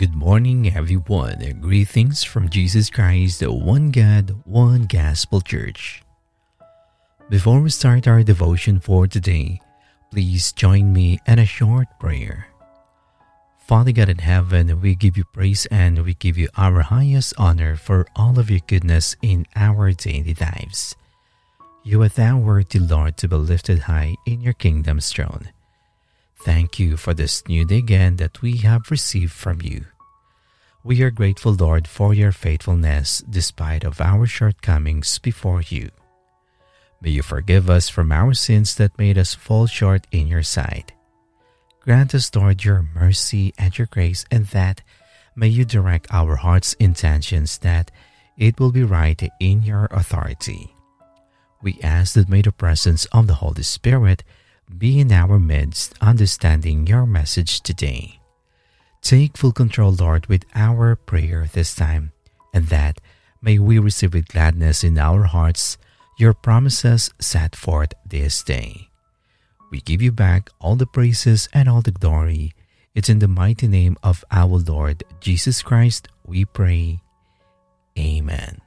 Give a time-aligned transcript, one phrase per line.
[0.00, 1.60] Good morning, everyone.
[1.60, 6.02] Greetings from Jesus Christ, the one God, one gospel church.
[7.28, 9.60] Before we start our devotion for today,
[10.10, 12.48] please join me in a short prayer.
[13.68, 17.76] Father God in heaven, we give you praise and we give you our highest honor
[17.76, 20.96] for all of your goodness in our daily lives.
[21.84, 25.50] You are thou worthy, Lord, to be lifted high in your kingdom's throne.
[26.44, 29.84] Thank you for this new day again that we have received from you.
[30.82, 35.90] We are grateful, Lord, for your faithfulness despite of our shortcomings before you.
[37.02, 40.92] May you forgive us from our sins that made us fall short in your sight.
[41.80, 44.82] Grant us, Lord, your mercy and your grace, and that
[45.36, 47.90] may you direct our heart's intentions that
[48.38, 50.74] it will be right in your authority.
[51.62, 54.24] We ask that may the presence of the Holy Spirit
[54.78, 58.20] be in our midst, understanding your message today.
[59.02, 62.12] Take full control, Lord, with our prayer this time,
[62.52, 63.00] and that
[63.42, 65.78] may we receive with gladness in our hearts
[66.18, 68.88] your promises set forth this day.
[69.70, 72.52] We give you back all the praises and all the glory.
[72.94, 77.00] It's in the mighty name of our Lord Jesus Christ we pray.
[77.98, 78.60] Amen.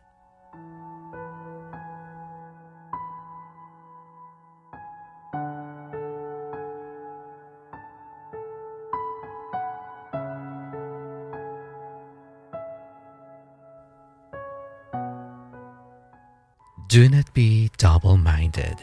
[16.93, 18.75] Do not be double minded.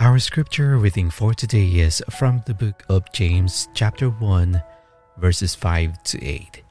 [0.00, 4.60] Our scripture reading for today is from the book of James, chapter 1,
[5.16, 6.64] verses 5 to 8.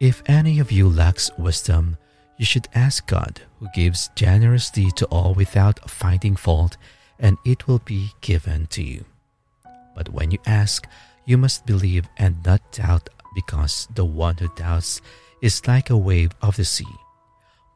[0.00, 1.96] If any of you lacks wisdom,
[2.38, 6.76] you should ask God, who gives generously to all without finding fault,
[7.20, 9.04] and it will be given to you.
[9.94, 10.88] But when you ask,
[11.24, 15.00] you must believe and not doubt, because the one who doubts
[15.40, 16.96] is like a wave of the sea,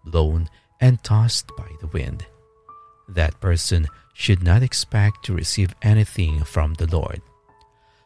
[0.05, 0.49] blown
[0.81, 2.27] and tossed by the wind.
[3.09, 7.23] That person should not expect to receive anything from the Lord.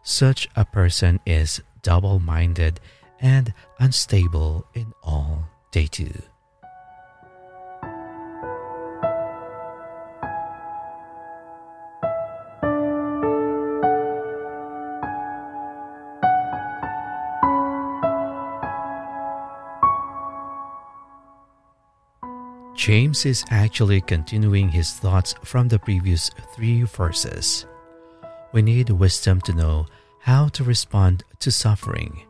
[0.03, 2.81] Such a person is double minded
[3.21, 6.11] and unstable in all they do.
[22.81, 27.67] James is actually continuing his thoughts from the previous three verses.
[28.53, 29.85] We need wisdom to know
[30.21, 32.23] how to respond to suffering.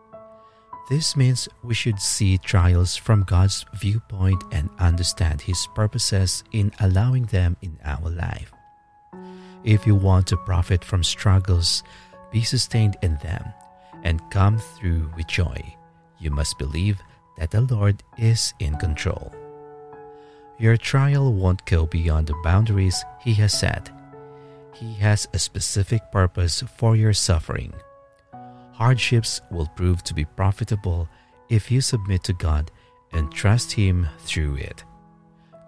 [0.91, 7.27] This means we should see trials from God's viewpoint and understand His purposes in allowing
[7.27, 8.53] them in our life.
[9.63, 11.85] If you want to profit from struggles,
[12.33, 13.45] be sustained in them,
[14.03, 15.63] and come through with joy,
[16.19, 16.99] you must believe
[17.39, 19.33] that the Lord is in control.
[20.61, 23.91] Your trial won't go beyond the boundaries He has set.
[24.75, 27.73] He has a specific purpose for your suffering.
[28.73, 31.09] Hardships will prove to be profitable
[31.49, 32.71] if you submit to God
[33.11, 34.85] and trust Him through it.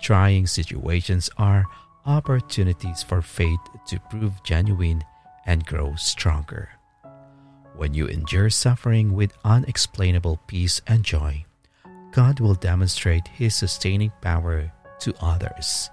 [0.02, 1.64] Trying situations are
[2.04, 5.02] opportunities for faith to prove genuine
[5.46, 6.68] and grow stronger.
[7.76, 11.46] When you endure suffering with unexplainable peace and joy,
[12.12, 14.70] God will demonstrate His sustaining power
[15.02, 15.90] to others.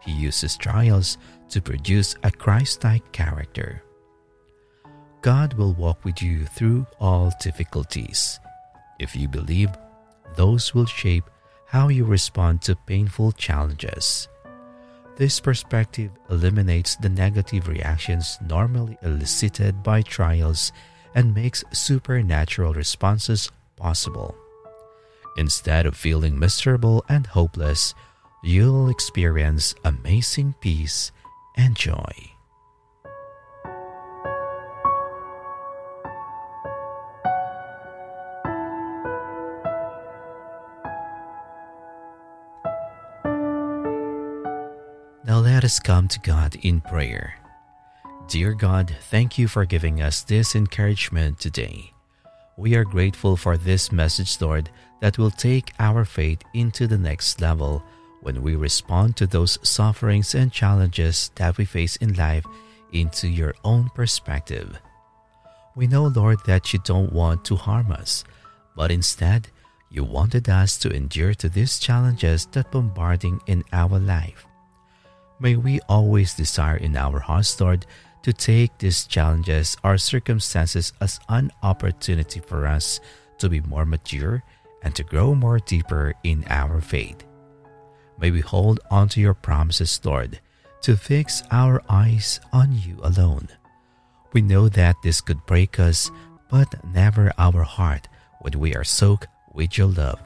[0.00, 1.18] He uses trials
[1.50, 3.82] to produce a Christ like character.
[5.22, 8.40] God will walk with you through all difficulties.
[8.98, 9.70] If you believe,
[10.34, 11.24] those will shape
[11.66, 14.28] how you respond to painful challenges.
[15.16, 20.72] This perspective eliminates the negative reactions normally elicited by trials
[21.14, 24.34] and makes supernatural responses possible.
[25.36, 27.94] Instead of feeling miserable and hopeless,
[28.42, 31.12] you'll experience amazing peace
[31.56, 32.12] and joy.
[45.24, 47.38] Now let us come to God in prayer.
[48.26, 51.92] Dear God, thank you for giving us this encouragement today.
[52.56, 54.68] We are grateful for this message, Lord,
[55.00, 57.82] that will take our faith into the next level
[58.22, 62.46] when we respond to those sufferings and challenges that we face in life
[62.92, 64.78] into your own perspective.
[65.74, 68.24] We know, Lord, that you don't want to harm us,
[68.76, 69.48] but instead,
[69.90, 74.46] you wanted us to endure to these challenges that bombarding in our life.
[75.40, 77.84] May we always desire in our hearts, Lord,
[78.22, 83.00] to take these challenges or circumstances as an opportunity for us
[83.38, 84.44] to be more mature
[84.82, 87.24] and to grow more deeper in our faith.
[88.22, 90.38] May we hold on to your promises, Lord,
[90.82, 93.48] to fix our eyes on you alone.
[94.32, 96.08] We know that this could break us,
[96.48, 98.06] but never our heart
[98.40, 100.20] when we are soaked with your love.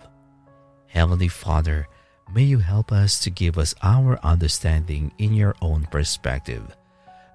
[0.88, 1.88] Heavenly Father,
[2.34, 6.76] may you help us to give us our understanding in your own perspective,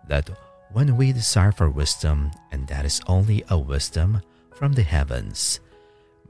[0.07, 0.29] that
[0.71, 4.21] when we desire for wisdom, and that is only a wisdom
[4.53, 5.59] from the heavens,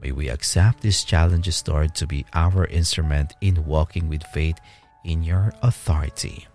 [0.02, 4.58] may we accept these challenges, Lord, to be our instrument in walking with faith
[5.04, 6.46] in your authority.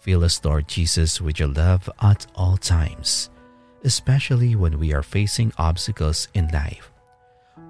[0.00, 3.28] Fill us, Lord Jesus, with your love at all times,
[3.84, 6.90] especially when we are facing obstacles in life.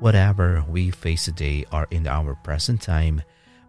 [0.00, 3.22] Whatever we face today or in our present time,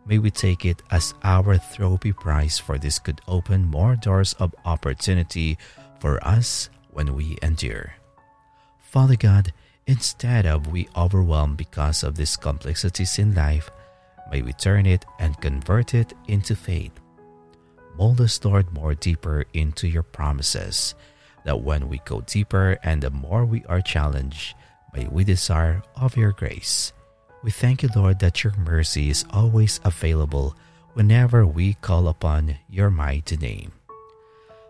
[0.06, 4.54] may we take it as our trophy prize for this could open more doors of
[4.66, 5.58] opportunity
[6.00, 7.94] for us when we endure.
[8.80, 9.54] Father God,
[9.88, 13.70] instead of we overwhelmed because of these complexities in life,
[14.32, 16.92] may we turn it and convert it into faith
[17.98, 20.94] mold us, Lord, more deeper into your promises,
[21.44, 24.56] that when we go deeper and the more we are challenged,
[24.94, 26.94] may we desire of your grace.
[27.44, 30.56] We thank you, Lord, that your mercy is always available
[30.94, 33.72] whenever we call upon your mighty name.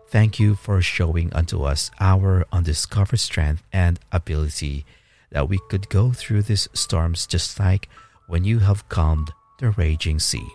[0.08, 4.86] Thank you for showing unto us our undiscovered strength and ability
[5.30, 7.88] that we could go through these storms just like
[8.26, 10.46] when you have calmed the raging sea.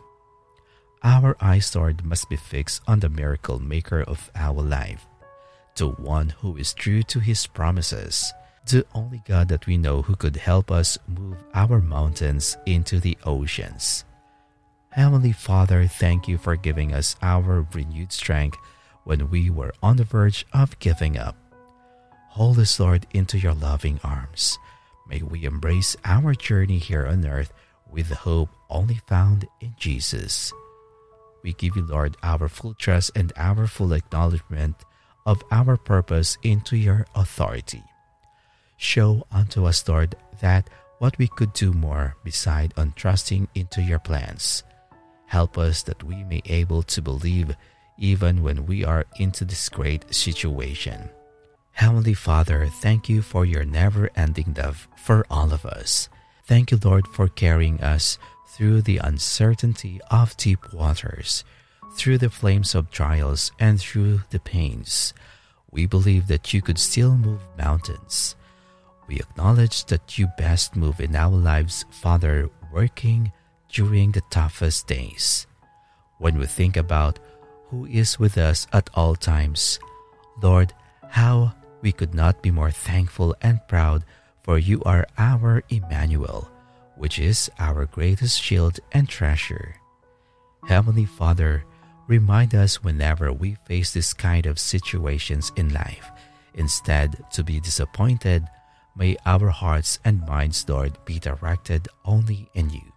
[1.03, 5.05] Our eyes, Lord, must be fixed on the miracle maker of our life,
[5.75, 8.33] the one who is true to his promises,
[8.65, 13.17] the only God that we know who could help us move our mountains into the
[13.25, 14.05] oceans.
[14.91, 18.57] Heavenly Father, thank you for giving us our renewed strength
[19.03, 21.35] when we were on the verge of giving up.
[22.33, 24.57] Hold us, Lord, into your loving arms.
[25.07, 27.53] May we embrace our journey here on earth
[27.87, 30.51] with the hope only found in Jesus.
[31.43, 34.77] We give you, Lord, our full trust and our full acknowledgement
[35.27, 37.83] of our purpose into your authority.
[38.77, 44.63] Show unto us, Lord, that what we could do more beside untrusting into your plans.
[45.27, 47.55] Help us that we may able to believe
[47.99, 51.11] even when we are into this great situation.
[51.73, 56.07] Heavenly Father, thank you for your never ending love for all of us.
[56.45, 61.43] Thank you, Lord, for carrying us through the uncertainty of deep waters,
[61.95, 65.13] through the flames of trials, and through the pains.
[65.71, 68.35] We believe that you could still move mountains.
[69.07, 73.31] We acknowledge that you best move in our lives, Father, working
[73.69, 75.47] during the toughest days.
[76.19, 77.19] When we think about
[77.69, 79.79] who is with us at all times,
[80.41, 80.71] Lord,
[81.09, 81.53] how
[81.83, 84.03] we could not be more thankful and proud,
[84.41, 86.49] for you are our Emmanuel
[86.95, 89.75] which is our greatest shield and treasure.
[90.67, 91.65] Heavenly Father,
[92.07, 96.11] remind us whenever we face this kind of situations in life.
[96.53, 98.47] Instead, to be disappointed,
[98.95, 102.93] may our hearts and minds, Lord, be directed only in you.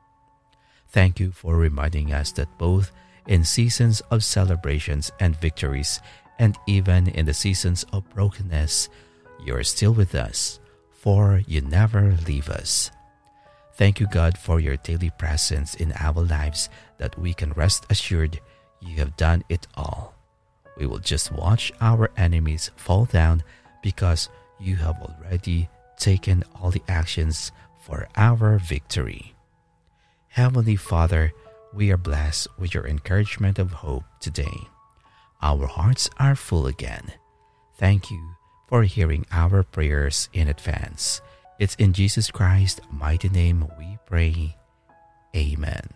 [0.89, 2.93] Thank you for reminding us that both
[3.27, 6.01] in seasons of celebrations and victories,
[6.39, 8.89] and even in the seasons of brokenness,
[9.45, 10.61] you are still with us,
[10.93, 12.91] for you never leave us.
[13.75, 18.41] Thank you, God, for your daily presence in our lives that we can rest assured
[18.81, 20.15] you have done it all.
[20.79, 23.43] We will just watch our enemies fall down
[23.83, 24.29] because
[24.59, 29.35] you have already taken all the actions for our victory.
[30.29, 31.33] Heavenly Father,
[31.73, 34.69] we are blessed with your encouragement of hope today.
[35.43, 37.13] Our hearts are full again.
[37.75, 38.37] Thank you
[38.69, 41.21] for hearing our prayers in advance.
[41.59, 44.57] It's in Jesus Christ's mighty name we pray.
[45.35, 45.96] Amen.